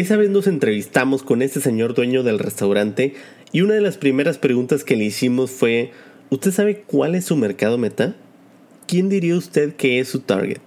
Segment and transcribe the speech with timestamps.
[0.00, 3.12] Esa vez nos entrevistamos con este señor dueño del restaurante
[3.52, 5.90] y una de las primeras preguntas que le hicimos fue,
[6.30, 8.16] ¿usted sabe cuál es su mercado meta?
[8.86, 10.62] ¿Quién diría usted que es su target?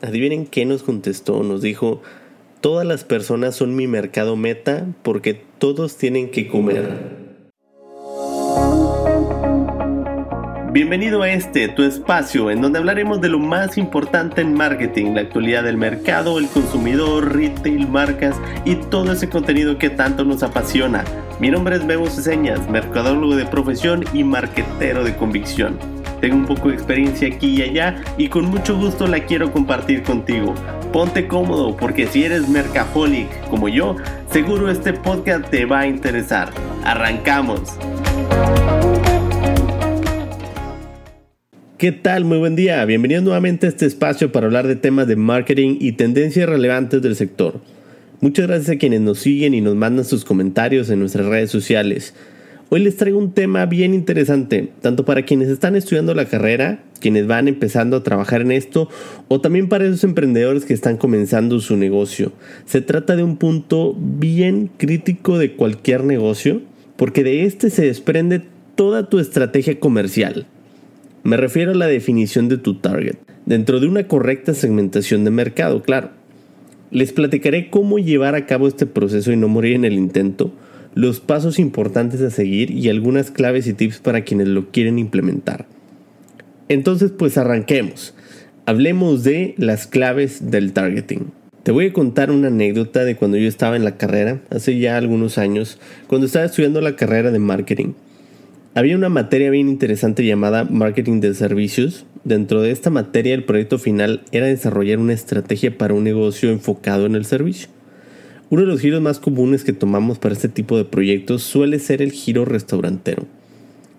[0.00, 2.02] Adivinen qué nos contestó, nos dijo,
[2.60, 7.21] todas las personas son mi mercado meta porque todos tienen que comer.
[10.72, 15.20] Bienvenido a este, tu espacio, en donde hablaremos de lo más importante en marketing, la
[15.20, 21.04] actualidad del mercado, el consumidor, retail, marcas y todo ese contenido que tanto nos apasiona.
[21.38, 25.78] Mi nombre es Memo Ceseñas, mercadólogo de profesión y marquetero de convicción.
[26.22, 30.02] Tengo un poco de experiencia aquí y allá y con mucho gusto la quiero compartir
[30.02, 30.54] contigo.
[30.90, 33.96] Ponte cómodo porque si eres mercaholic como yo,
[34.30, 36.48] seguro este podcast te va a interesar.
[36.82, 37.76] Arrancamos.
[41.82, 42.24] ¿Qué tal?
[42.24, 42.84] Muy buen día.
[42.84, 47.16] Bienvenidos nuevamente a este espacio para hablar de temas de marketing y tendencias relevantes del
[47.16, 47.60] sector.
[48.20, 52.14] Muchas gracias a quienes nos siguen y nos mandan sus comentarios en nuestras redes sociales.
[52.68, 57.26] Hoy les traigo un tema bien interesante, tanto para quienes están estudiando la carrera, quienes
[57.26, 58.88] van empezando a trabajar en esto,
[59.26, 62.30] o también para esos emprendedores que están comenzando su negocio.
[62.64, 66.62] Se trata de un punto bien crítico de cualquier negocio,
[66.94, 68.40] porque de este se desprende
[68.76, 70.46] toda tu estrategia comercial.
[71.24, 75.82] Me refiero a la definición de tu target, dentro de una correcta segmentación de mercado,
[75.82, 76.10] claro.
[76.90, 80.52] Les platicaré cómo llevar a cabo este proceso y no morir en el intento,
[80.94, 85.66] los pasos importantes a seguir y algunas claves y tips para quienes lo quieren implementar.
[86.68, 88.14] Entonces, pues arranquemos.
[88.66, 91.32] Hablemos de las claves del targeting.
[91.62, 94.96] Te voy a contar una anécdota de cuando yo estaba en la carrera, hace ya
[94.96, 95.78] algunos años,
[96.08, 97.92] cuando estaba estudiando la carrera de marketing.
[98.74, 102.06] Había una materia bien interesante llamada Marketing de Servicios.
[102.24, 107.04] Dentro de esta materia el proyecto final era desarrollar una estrategia para un negocio enfocado
[107.04, 107.68] en el servicio.
[108.48, 112.00] Uno de los giros más comunes que tomamos para este tipo de proyectos suele ser
[112.00, 113.26] el giro restaurantero.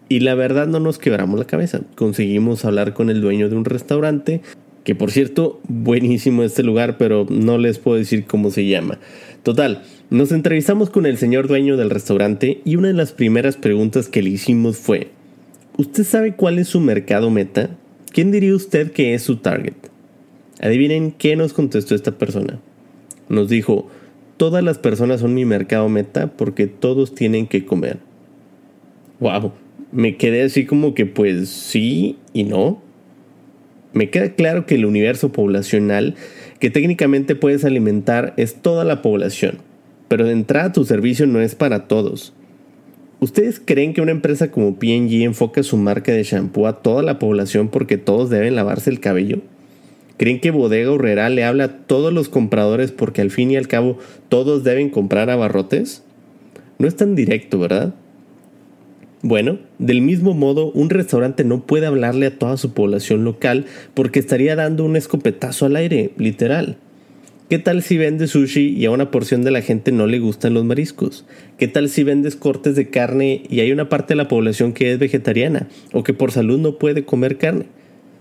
[0.10, 1.82] Y la verdad no nos quebramos la cabeza.
[1.94, 4.42] Conseguimos hablar con el dueño de un restaurante,
[4.84, 9.00] que por cierto, buenísimo este lugar, pero no les puedo decir cómo se llama.
[9.44, 14.08] Total, nos entrevistamos con el señor dueño del restaurante y una de las primeras preguntas
[14.10, 15.10] que le hicimos fue,
[15.78, 17.70] ¿usted sabe cuál es su mercado meta?
[18.12, 19.74] ¿Quién diría usted que es su target?
[20.62, 22.60] Adivinen qué nos contestó esta persona.
[23.28, 23.90] Nos dijo,
[24.38, 28.00] todas las personas son mi mercado meta porque todos tienen que comer.
[29.20, 29.54] Wow,
[29.92, 32.82] me quedé así como que pues sí y no.
[33.94, 36.16] Me queda claro que el universo poblacional
[36.60, 39.60] que técnicamente puedes alimentar es toda la población
[40.14, 42.34] pero de entrada tu servicio no es para todos.
[43.20, 47.18] ¿Ustedes creen que una empresa como PG enfoca su marca de shampoo a toda la
[47.18, 49.40] población porque todos deben lavarse el cabello?
[50.18, 53.68] ¿Creen que Bodega Urrera le habla a todos los compradores porque al fin y al
[53.68, 53.98] cabo
[54.30, 56.04] todos deben comprar abarrotes?
[56.78, 57.96] No es tan directo, ¿verdad?
[59.26, 64.20] Bueno, del mismo modo, un restaurante no puede hablarle a toda su población local porque
[64.20, 66.76] estaría dando un escopetazo al aire, literal.
[67.50, 70.54] ¿Qué tal si vendes sushi y a una porción de la gente no le gustan
[70.54, 71.24] los mariscos?
[71.58, 74.92] ¿Qué tal si vendes cortes de carne y hay una parte de la población que
[74.92, 77.68] es vegetariana o que por salud no puede comer carne?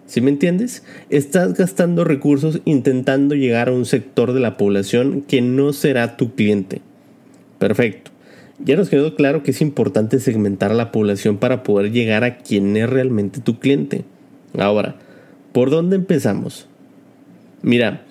[0.07, 0.85] ¿Sí me entiendes?
[1.11, 6.37] Estás gastando recursos intentando llegar a un sector de la población que no será tu
[6.37, 6.81] cliente.
[7.59, 8.12] Perfecto.
[8.59, 12.39] Ya nos quedó claro que es importante segmentar a la población para poder llegar a
[12.39, 14.05] quien es realmente tu cliente.
[14.59, 14.97] Ahora,
[15.53, 16.69] ¿por dónde empezamos?
[17.63, 18.05] Mira,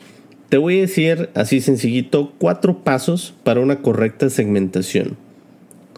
[0.50, 5.16] te voy a decir así sencillito cuatro pasos para una correcta segmentación.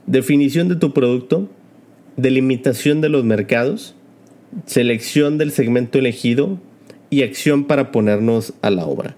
[0.06, 1.50] Definición de tu producto,
[2.18, 3.96] delimitación de los mercados,
[4.66, 6.60] selección del segmento elegido
[7.10, 9.16] y acción para ponernos a la obra.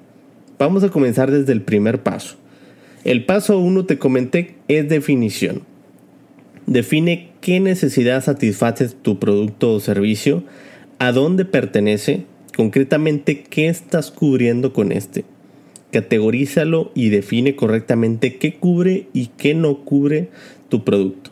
[0.57, 2.35] Vamos a comenzar desde el primer paso.
[3.05, 5.61] El paso uno te comenté es definición.
[6.65, 10.43] Define qué necesidad satisface tu producto o servicio,
[10.97, 12.23] a dónde pertenece,
[12.57, 15.23] concretamente qué estás cubriendo con este.
[15.91, 20.29] Categorízalo y define correctamente qué cubre y qué no cubre
[20.69, 21.29] tu producto.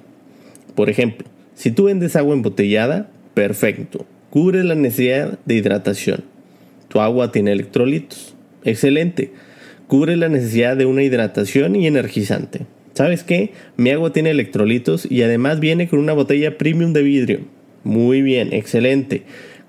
[0.75, 6.23] Por ejemplo, si tú vendes agua embotellada, perfecto, cubre la necesidad de hidratación.
[6.87, 9.31] Tu agua tiene electrolitos, excelente,
[9.93, 12.61] cubre la necesidad de una hidratación y energizante.
[12.95, 13.51] ¿Sabes qué?
[13.77, 17.41] Mi agua tiene electrolitos y además viene con una botella premium de vidrio.
[17.83, 19.21] Muy bien, excelente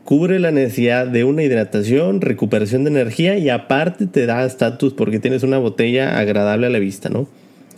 [0.04, 5.18] cubre la necesidad de una hidratación, recuperación de energía y aparte te da estatus porque
[5.18, 7.28] tienes una botella agradable a la vista, ¿no?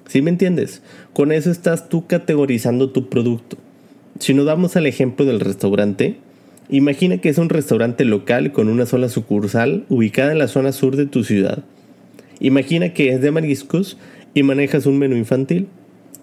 [0.06, 0.82] ¿Sí me entiendes?
[1.12, 3.58] Con eso estás tú categorizando tu producto.
[4.20, 6.18] Si nos damos al ejemplo del restaurante,
[6.68, 10.94] imagina que es un restaurante local con una sola sucursal ubicada en la zona sur
[10.94, 11.64] de tu ciudad.
[12.40, 13.96] Imagina que es de mariscos
[14.34, 15.68] y manejas un menú infantil.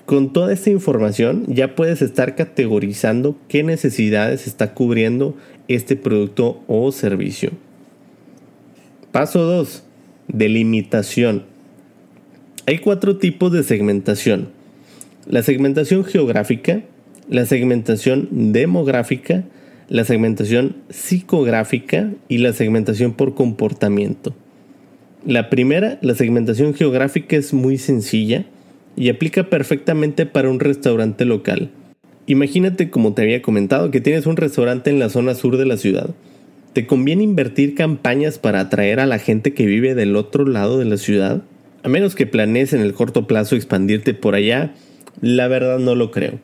[0.06, 5.36] Con toda esta información ya puedes estar categorizando qué necesidades está cubriendo
[5.68, 7.52] este producto o servicio.
[9.12, 9.84] Paso 2.
[10.28, 11.44] Delimitación.
[12.66, 14.50] Hay cuatro tipos de segmentación.
[15.26, 16.82] La segmentación geográfica,
[17.30, 19.44] la segmentación demográfica,
[19.88, 24.34] la segmentación psicográfica y la segmentación por comportamiento.
[25.26, 28.44] La primera, la segmentación geográfica es muy sencilla
[28.98, 31.70] y aplica perfectamente para un restaurante local.
[32.28, 35.78] Imagínate, como te había comentado, que tienes un restaurante en la zona sur de la
[35.78, 36.10] ciudad.
[36.74, 40.86] ¿Te conviene invertir campañas para atraer a la gente que vive del otro lado de
[40.86, 41.42] la ciudad?
[41.84, 44.74] A menos que planees en el corto plazo expandirte por allá,
[45.22, 46.40] la verdad no lo creo.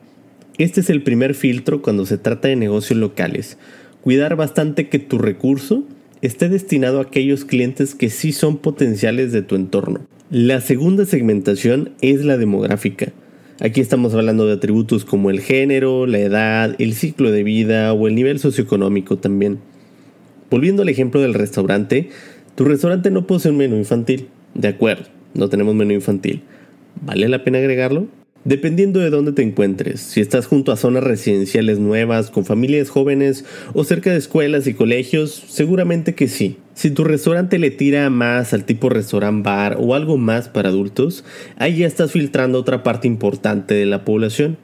[0.56, 3.58] Este es el primer filtro cuando se trata de negocios locales.
[4.00, 5.84] Cuidar bastante que tu recurso
[6.22, 10.00] esté destinado a aquellos clientes que sí son potenciales de tu entorno.
[10.30, 13.12] La segunda segmentación es la demográfica.
[13.60, 18.08] Aquí estamos hablando de atributos como el género, la edad, el ciclo de vida o
[18.08, 19.58] el nivel socioeconómico también.
[20.50, 22.08] Volviendo al ejemplo del restaurante,
[22.54, 24.28] tu restaurante no posee un menú infantil.
[24.54, 26.42] De acuerdo, no tenemos menú infantil.
[27.02, 28.08] ¿Vale la pena agregarlo?
[28.44, 33.44] Dependiendo de dónde te encuentres, si estás junto a zonas residenciales nuevas, con familias jóvenes
[33.74, 36.56] o cerca de escuelas y colegios, seguramente que sí.
[36.72, 41.22] Si tu restaurante le tira más al tipo restaurant bar o algo más para adultos,
[41.56, 44.56] ahí ya estás filtrando otra parte importante de la población.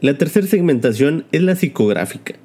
[0.00, 2.36] La tercera segmentación es la psicográfica.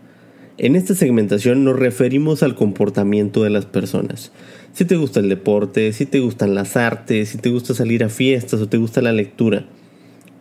[0.57, 4.31] En esta segmentación nos referimos al comportamiento de las personas.
[4.73, 8.09] Si te gusta el deporte, si te gustan las artes, si te gusta salir a
[8.09, 9.67] fiestas o te gusta la lectura.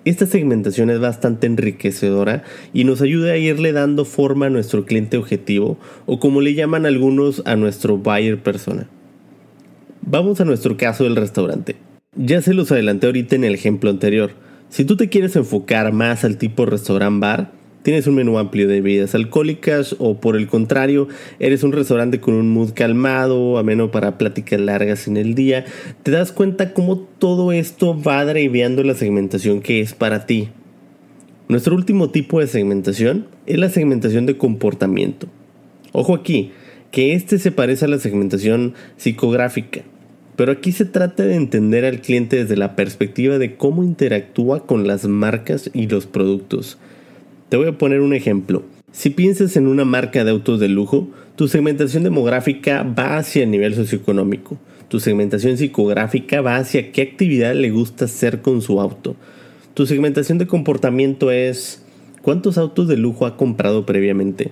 [0.04, 5.16] Esta segmentación es bastante enriquecedora y nos ayuda a irle dando forma a nuestro cliente
[5.16, 8.88] objetivo o como le llaman algunos a nuestro buyer persona.
[10.00, 11.76] Vamos a nuestro caso del restaurante.
[12.16, 14.32] Ya se los adelanté ahorita en el ejemplo anterior.
[14.70, 18.80] Si tú te quieres enfocar más al tipo restaurant bar, tienes un menú amplio de
[18.80, 21.08] bebidas alcohólicas o por el contrario,
[21.38, 25.64] eres un restaurante con un mood calmado, ameno para pláticas largas en el día,
[26.02, 30.48] te das cuenta cómo todo esto va driveando la segmentación que es para ti.
[31.48, 35.26] Nuestro último tipo de segmentación es la segmentación de comportamiento.
[35.92, 36.52] Ojo aquí,
[36.90, 39.82] que este se parece a la segmentación psicográfica,
[40.36, 44.86] pero aquí se trata de entender al cliente desde la perspectiva de cómo interactúa con
[44.86, 46.78] las marcas y los productos
[47.52, 48.62] te voy a poner un ejemplo.
[48.92, 53.50] Si piensas en una marca de autos de lujo, tu segmentación demográfica va hacia el
[53.50, 54.56] nivel socioeconómico.
[54.88, 59.16] Tu segmentación psicográfica va hacia qué actividad le gusta hacer con su auto.
[59.74, 61.84] Tu segmentación de comportamiento es
[62.22, 64.50] cuántos autos de lujo ha comprado previamente.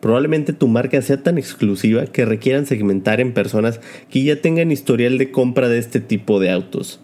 [0.00, 5.18] Probablemente tu marca sea tan exclusiva que requieran segmentar en personas que ya tengan historial
[5.18, 6.98] de compra de este tipo de autos.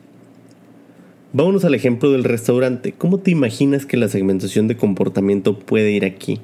[1.31, 2.95] Vámonos al ejemplo del restaurante.
[2.97, 6.41] ¿Cómo te imaginas que la segmentación de comportamiento puede ir aquí?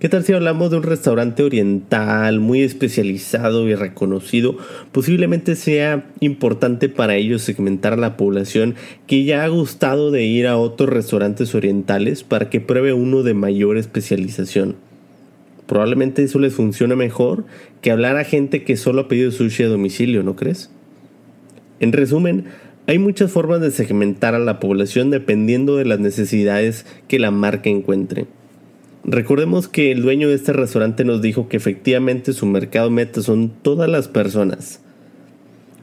[0.00, 4.58] ¿Qué tal si hablamos de un restaurante oriental muy especializado y reconocido?
[4.90, 8.74] Posiblemente sea importante para ellos segmentar a la población
[9.06, 13.34] que ya ha gustado de ir a otros restaurantes orientales para que pruebe uno de
[13.34, 14.74] mayor especialización.
[15.68, 17.44] Probablemente eso les funcione mejor
[17.82, 20.70] que hablar a gente que solo ha pedido sushi a domicilio, ¿no crees?
[21.78, 22.46] En resumen,
[22.88, 27.68] hay muchas formas de segmentar a la población dependiendo de las necesidades que la marca
[27.68, 28.26] encuentre.
[29.02, 33.50] Recordemos que el dueño de este restaurante nos dijo que efectivamente su mercado meta son
[33.50, 34.80] todas las personas.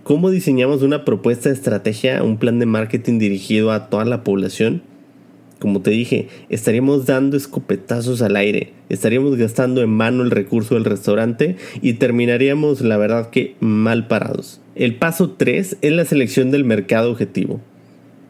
[0.04, 4.82] ¿Cómo diseñamos una propuesta de estrategia, un plan de marketing dirigido a toda la población?
[5.60, 10.84] Como te dije, estaríamos dando escopetazos al aire, estaríamos gastando en mano el recurso del
[10.84, 14.60] restaurante y terminaríamos, la verdad, que mal parados.
[14.76, 17.62] El paso 3 es la selección del mercado objetivo.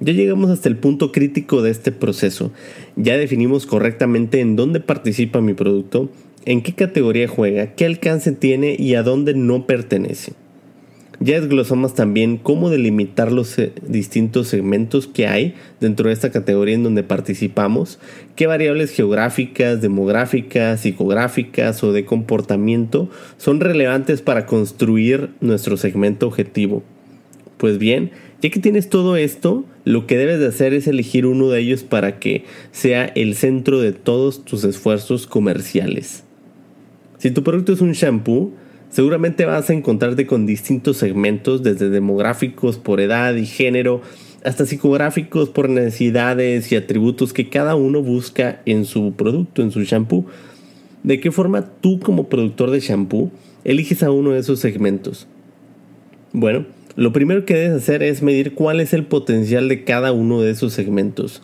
[0.01, 2.51] Ya llegamos hasta el punto crítico de este proceso.
[2.97, 6.09] Ya definimos correctamente en dónde participa mi producto,
[6.43, 10.33] en qué categoría juega, qué alcance tiene y a dónde no pertenece.
[11.19, 16.75] Ya desglosamos también cómo delimitar los eh, distintos segmentos que hay dentro de esta categoría
[16.75, 17.99] en donde participamos,
[18.35, 26.83] qué variables geográficas, demográficas, psicográficas o de comportamiento son relevantes para construir nuestro segmento objetivo.
[27.57, 31.49] Pues bien, ya que tienes todo esto, lo que debes de hacer es elegir uno
[31.49, 36.23] de ellos para que sea el centro de todos tus esfuerzos comerciales.
[37.19, 38.51] Si tu producto es un shampoo,
[38.93, 44.03] Seguramente vas a encontrarte con distintos segmentos, desde demográficos por edad y género,
[44.43, 49.81] hasta psicográficos por necesidades y atributos que cada uno busca en su producto, en su
[49.81, 50.27] shampoo.
[51.01, 53.31] ¿De qué forma tú como productor de shampoo
[53.63, 55.27] eliges a uno de esos segmentos?
[56.31, 60.39] Bueno, Lo primero que debes hacer es medir cuál es el potencial de cada uno
[60.41, 61.41] de esos segmentos.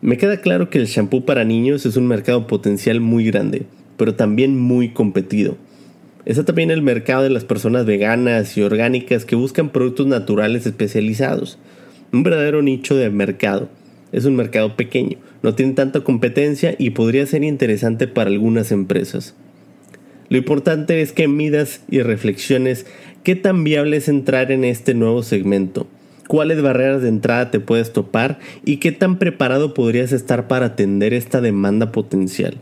[0.00, 3.66] Me queda claro que el shampoo para niños es un mercado potencial muy grande,
[3.96, 5.56] pero también muy competido.
[6.26, 11.56] Está también el mercado de las personas veganas y orgánicas que buscan productos naturales especializados.
[12.12, 13.68] Un verdadero nicho de mercado.
[14.10, 19.36] Es un mercado pequeño, no tiene tanta competencia y podría ser interesante para algunas empresas.
[20.28, 22.86] Lo importante es que midas y reflexiones
[23.22, 25.86] qué tan viable es entrar en este nuevo segmento,
[26.26, 31.14] cuáles barreras de entrada te puedes topar y qué tan preparado podrías estar para atender
[31.14, 32.58] esta demanda potencial.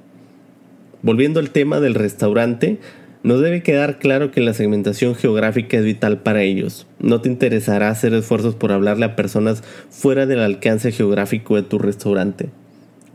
[1.03, 2.79] Volviendo al tema del restaurante,
[3.25, 6.87] nos debe quedar claro que la segmentación geográfica es vital para ellos.
[7.01, 11.79] No te interesará hacer esfuerzos por hablarle a personas fuera del alcance geográfico de tu
[11.79, 12.51] restaurante.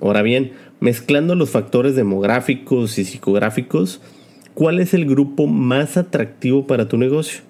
[0.01, 4.01] Ahora bien, mezclando los factores demográficos y psicográficos,
[4.55, 7.41] ¿cuál es el grupo más atractivo para tu negocio?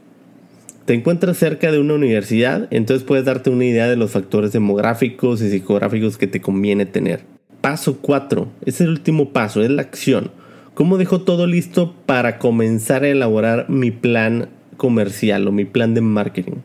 [0.84, 5.42] Te encuentras cerca de una universidad, entonces puedes darte una idea de los factores demográficos
[5.42, 7.22] y psicográficos que te conviene tener.
[7.62, 10.32] Paso 4, es el último paso, es la acción.
[10.74, 16.02] ¿Cómo dejo todo listo para comenzar a elaborar mi plan comercial o mi plan de
[16.02, 16.58] marketing?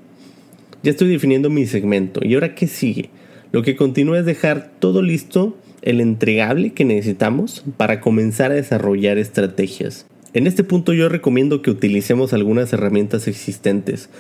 [0.83, 2.21] Ya estoy definiendo mi segmento.
[2.23, 3.11] ¿Y ahora qué sigue?
[3.53, 9.19] Lo que continúa es dejar todo listo, el entregable que necesitamos para comenzar a desarrollar
[9.19, 10.07] estrategias.
[10.33, 14.11] En este punto yo recomiendo que utilicemos algunas herramientas existentes.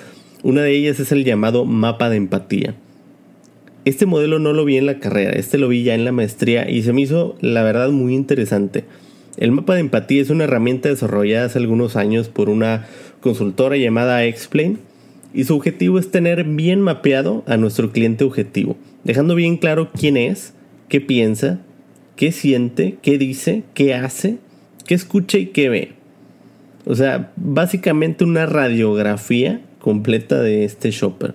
[0.42, 2.74] Una de ellas es el llamado mapa de empatía.
[3.84, 6.70] Este modelo no lo vi en la carrera, este lo vi ya en la maestría
[6.70, 8.84] y se me hizo la verdad muy interesante.
[9.36, 12.86] El mapa de empatía es una herramienta desarrollada hace algunos años por una
[13.20, 14.78] consultora llamada Explain
[15.32, 20.16] y su objetivo es tener bien mapeado a nuestro cliente objetivo, dejando bien claro quién
[20.16, 20.54] es,
[20.88, 21.58] qué piensa,
[22.14, 24.38] qué siente, qué dice, qué hace,
[24.86, 25.92] qué escucha y qué ve.
[26.86, 31.34] O sea, básicamente una radiografía completa de este shopper.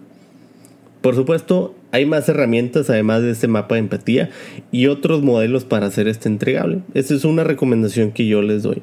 [1.01, 4.29] Por supuesto, hay más herramientas además de este mapa de empatía
[4.71, 6.79] y otros modelos para hacer este entregable.
[6.93, 8.81] Esta es una recomendación que yo les doy.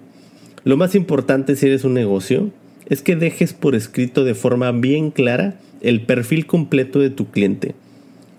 [0.65, 2.51] Lo más importante si eres un negocio
[2.87, 7.75] es que dejes por escrito de forma bien clara el perfil completo de tu cliente.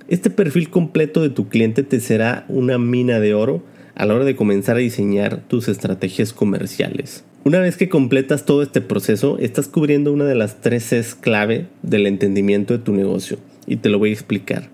[0.09, 3.63] Este perfil completo de tu cliente te será una mina de oro
[3.95, 7.23] a la hora de comenzar a diseñar tus estrategias comerciales.
[7.43, 11.67] Una vez que completas todo este proceso, estás cubriendo una de las tres Cs clave
[11.81, 14.69] del entendimiento de tu negocio y te lo voy a explicar.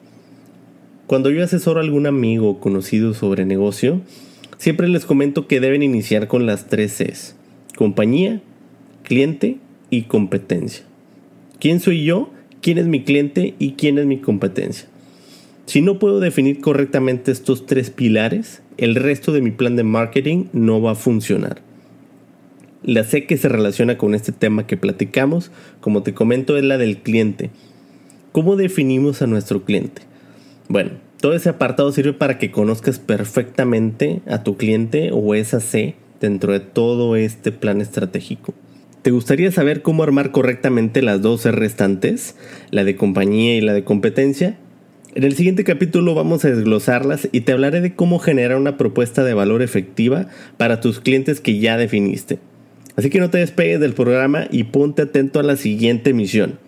[1.08, 4.02] Cuando yo asesoro a algún amigo o conocido sobre negocio,
[4.58, 7.36] siempre les comento que deben iniciar con las tres Cs.
[7.76, 8.42] Compañía,
[9.04, 9.58] cliente
[9.90, 10.86] y competencia.
[11.60, 12.32] ¿Quién soy yo?
[12.62, 13.56] ¿Quién es mi cliente?
[13.60, 14.88] ¿Y quién es mi competencia?
[15.66, 20.46] Si no puedo definir correctamente estos tres pilares, el resto de mi plan de marketing
[20.54, 21.62] no va a funcionar.
[22.84, 26.78] La C que se relaciona con este tema que platicamos, como te comento, es la
[26.78, 27.50] del cliente.
[28.34, 30.02] ¿Cómo definimos a nuestro cliente?
[30.68, 35.94] Bueno, todo ese apartado sirve para que conozcas perfectamente a tu cliente o esa C
[36.20, 38.56] dentro de todo este plan estratégico.
[39.04, 42.36] ¿Te gustaría saber cómo armar correctamente las dos restantes,
[42.72, 44.58] la de compañía y la de competencia?
[45.14, 49.24] En el siguiente capítulo vamos a desglosarlas y te hablaré de cómo generar una propuesta
[49.24, 50.26] de valor efectiva
[50.58, 52.40] para tus clientes que ya definiste.
[52.96, 56.63] Así que no te despegues del programa y ponte atento a la siguiente misión.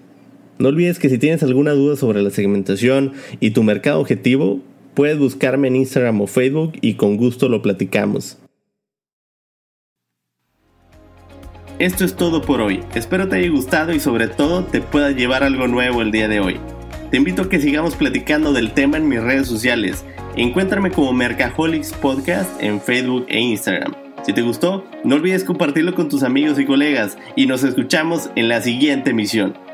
[0.58, 4.62] No olvides que si tienes alguna duda sobre la segmentación y tu mercado objetivo,
[4.94, 8.38] puedes buscarme en Instagram o Facebook y con gusto lo platicamos.
[11.78, 12.80] Esto es todo por hoy.
[12.96, 16.40] Espero te haya gustado y sobre todo te pueda llevar algo nuevo el día de
[16.40, 16.58] hoy.
[17.12, 20.06] Te invito a que sigamos platicando del tema en mis redes sociales.
[20.38, 23.94] Encuéntrame como Mercaholics Podcast en Facebook e Instagram.
[24.26, 28.48] Si te gustó, no olvides compartirlo con tus amigos y colegas y nos escuchamos en
[28.48, 29.65] la siguiente emisión.